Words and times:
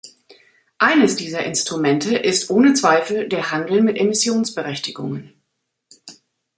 Eines 0.79 1.15
dieser 1.15 1.43
Instrumente 1.45 2.17
ist 2.17 2.49
ohne 2.49 2.73
Zweifel 2.73 3.29
der 3.29 3.51
Handel 3.51 3.83
mit 3.83 3.97
Emissionsberechtigungen. 3.99 5.39